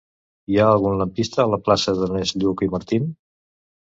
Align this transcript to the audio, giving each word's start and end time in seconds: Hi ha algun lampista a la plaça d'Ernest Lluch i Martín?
Hi 0.51 0.55
ha 0.59 0.63
algun 0.75 0.95
lampista 1.01 1.43
a 1.43 1.45
la 1.51 1.59
plaça 1.67 1.93
d'Ernest 1.99 2.39
Lluch 2.45 2.65
i 2.67 2.71
Martín? 2.77 3.07